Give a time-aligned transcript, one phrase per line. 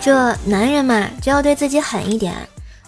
[0.00, 2.34] 这男人嘛，就要对自己狠一点。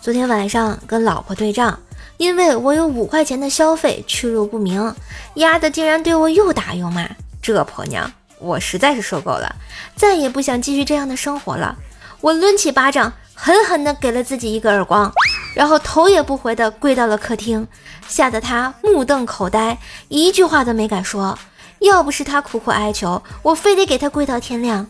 [0.01, 1.79] 昨天晚上跟老婆对账，
[2.17, 4.95] 因为我有五块钱的消费去路不明，
[5.35, 7.07] 丫的竟然对我又打又骂。
[7.43, 9.55] 这婆娘，我实在是受够了，
[9.95, 11.77] 再也不想继续这样的生活了。
[12.23, 15.13] 我抡起巴掌，狠狠地给了自己一个耳光，
[15.55, 17.69] 然后头也不回地跪到了客厅，
[18.09, 19.77] 吓得他目瞪口呆，
[20.09, 21.39] 一句话都没敢说。
[21.81, 24.87] 要不是他苦苦哀求，我非得给他跪到天亮。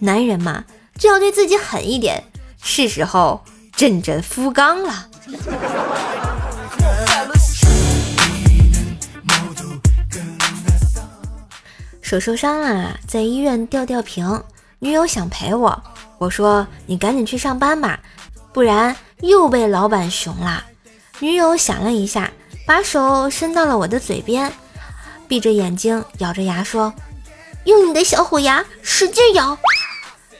[0.00, 0.62] 男人嘛。
[0.98, 2.22] 就要对自己狠一点，
[2.62, 3.42] 是时候
[3.74, 5.08] 振振夫纲了。
[12.00, 14.42] 手受伤了，在医院吊吊瓶，
[14.78, 15.82] 女友想陪我，
[16.18, 17.98] 我说你赶紧去上班吧，
[18.52, 20.62] 不然又被老板熊了。
[21.20, 22.30] 女友想了一下，
[22.66, 24.52] 把手伸到了我的嘴边，
[25.26, 26.92] 闭着眼睛咬着牙说
[27.64, 29.56] ：“用你的小虎牙使劲咬。”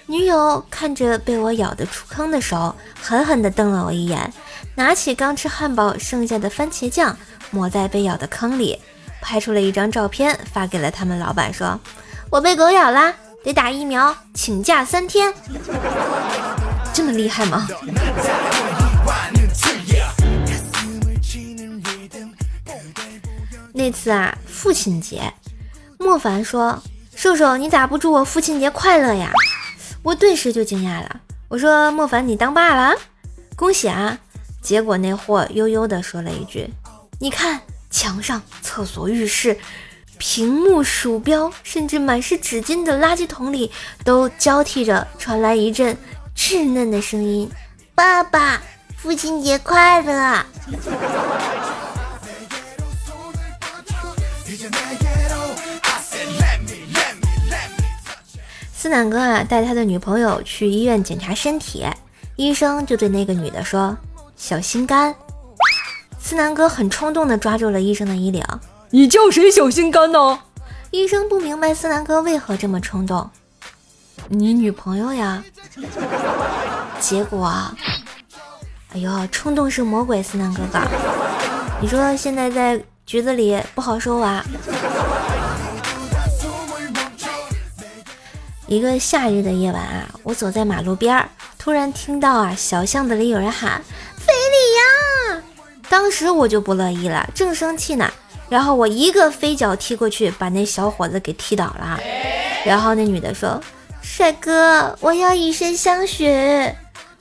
[0.06, 4.32] 女友看着被我咬得出坑的手，狠狠地瞪了我一眼，
[4.74, 7.16] 拿起刚吃汉堡剩下的番茄酱
[7.50, 8.78] 抹在被咬的坑里，
[9.20, 11.78] 拍出了一张照片发给了他们老板，说
[12.30, 13.14] ：“我被狗咬啦，
[13.44, 15.32] 得打疫苗，请假三天。”
[16.92, 17.66] 这么厉害吗？
[23.72, 25.32] 那次啊，父亲节，
[25.98, 26.82] 莫凡说
[27.16, 29.32] ：“瘦瘦，你咋不祝我父亲节快乐呀？”
[30.02, 32.96] 我顿时就惊讶了，我说：“莫凡，你当爸了，
[33.54, 34.18] 恭喜啊！”
[34.60, 36.68] 结果那货悠悠地说了一句
[37.20, 39.56] ：“你看，墙上、厕所、浴室、
[40.18, 43.70] 屏幕、鼠标，甚至满是纸巾的垃圾桶里，
[44.04, 45.96] 都交替着传来一阵
[46.36, 47.48] 稚嫩的声音
[47.94, 48.60] ：‘爸爸，
[48.96, 50.44] 父亲节快乐！’”
[58.82, 61.86] 思南哥啊，带他的女朋友去医院检查身体，
[62.34, 63.96] 医生就对那个女的说
[64.34, 65.14] ：“小心肝。”
[66.18, 68.44] 思南哥很冲动地抓住了医生的衣领
[68.90, 70.36] ：“你叫谁小心肝呢？”
[70.90, 73.30] 医生不明白思南哥为何这么冲动。
[74.26, 75.44] 你女朋友呀？
[76.98, 77.46] 结果，
[78.92, 80.80] 哎呦，冲动是魔鬼，思南哥哥，
[81.80, 84.44] 你说现在在局子里不好受啊。
[88.72, 91.28] 一个夏日的夜晚啊，我走在马路边儿，
[91.58, 93.82] 突然听到啊小巷子里有人喊
[94.16, 95.42] “非礼呀”，
[95.90, 98.10] 当时我就不乐意了，正生气呢，
[98.48, 102.00] 然后我一个飞脚踢过去，把那小伙子给踢倒了。
[102.64, 103.62] 然后那女的说
[104.00, 106.26] ：“帅哥，我要以身相许。”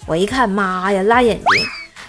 [0.07, 1.67] 我一看，妈呀，辣眼睛。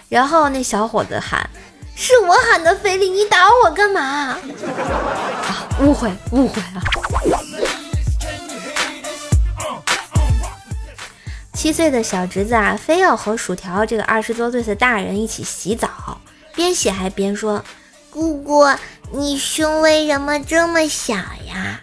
[0.09, 1.51] 然后那小伙子喊
[1.97, 4.01] ：“是我喊的非礼，你打我干嘛？”
[4.39, 6.81] 啊，误会，误会了。
[11.63, 16.21] 七岁的小侄子啊，非要和薯条这个二十多岁的大人一起洗澡，
[16.57, 17.65] 边洗还边说
[18.11, 18.65] ：“姑姑，
[19.13, 21.83] 你胸为什么这么小呀？”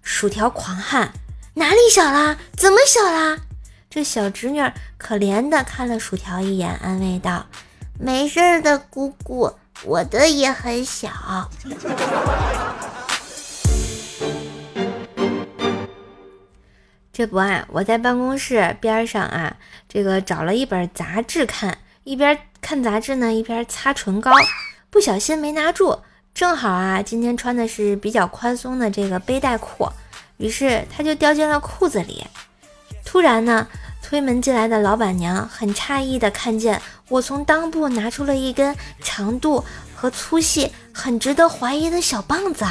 [0.00, 1.12] 薯条狂喊
[1.52, 2.38] ：“哪里小啦？
[2.56, 3.36] 怎么小啦？”
[3.90, 4.62] 这小侄女
[4.96, 7.44] 可怜的看了薯条一眼，安慰道
[8.00, 9.52] ：“没事的，姑姑，
[9.84, 11.10] 我的也很小。”
[17.18, 19.56] 这不啊，我在办公室边上啊，
[19.88, 24.30] 这个找了一本杂志看，一边看杂志呢，一边擦唇膏，
[24.88, 25.98] 不小心没拿住，
[26.32, 29.88] 正好啊，今天穿的是比较宽松的这个背带裤，
[30.36, 32.24] 于是它就掉进了裤子里。
[33.04, 33.66] 突然呢，
[34.00, 42.64] 推门进来的老板娘很诧异的看见我从裆部拿出了一根长度和粗细很值得怀疑的小棒子。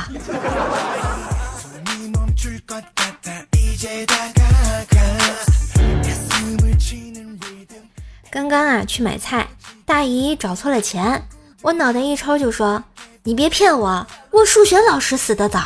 [8.31, 9.47] 刚刚啊，去买菜，
[9.85, 11.27] 大姨找错了钱，
[11.61, 12.83] 我脑袋一抽就说
[13.21, 15.61] ：“你别骗我，我数学老师死的早。”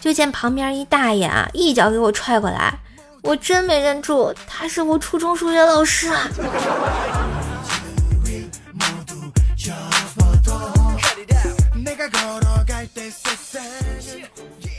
[0.00, 2.76] 就见旁边一大爷啊，一脚给我踹过来，
[3.22, 6.28] 我真没认住，他是我初中数学老师啊。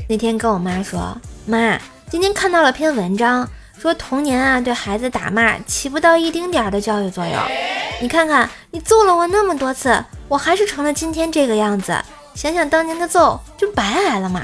[0.09, 1.79] 那天跟我妈说：“妈，
[2.09, 3.47] 今天看到了篇文章。”
[3.79, 7.33] 说童年啊，对孩子打骂起不到一丁点儿的教育作用。
[8.01, 11.97] 你看看，你揍了我那么多次，我还是成了今天这个样子。
[12.35, 14.41] 想想当年的揍，就白挨了嘛？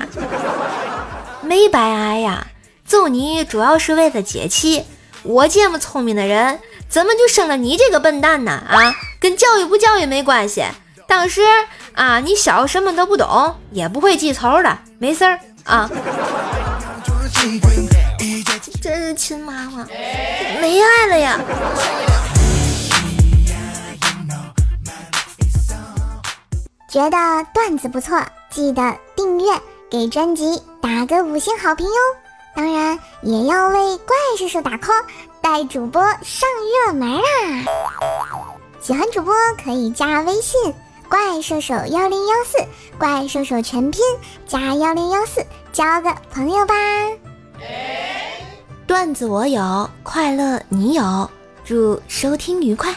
[1.43, 2.47] 没白挨呀，
[2.85, 4.85] 揍你主要是为了解气。
[5.23, 8.51] 我这么聪明的人，怎么就生了你这个笨蛋呢？
[8.51, 10.63] 啊，跟教育不教育没关系。
[11.07, 11.41] 当时
[11.93, 15.89] 啊，你小什么都不懂，也不会记仇的，没事儿啊。
[18.81, 19.87] 真是亲妈吗？
[20.61, 21.39] 没爱了呀。
[26.89, 28.19] 觉得段子不错，
[28.49, 29.59] 记得订阅，
[29.89, 31.93] 给专辑打个五星好评哟！
[32.55, 35.03] 当然也要为怪兽手打 call，
[35.41, 36.47] 带主播上
[36.85, 37.21] 热门啦！
[38.81, 40.73] 喜欢主播可以加微信
[41.09, 42.65] “怪兽手幺零幺四”，
[42.97, 44.01] 怪兽手全拼
[44.47, 46.73] 加幺零幺四，交个朋友吧！
[48.87, 51.29] 段子我有，快乐你有，
[51.63, 52.95] 祝收听愉快。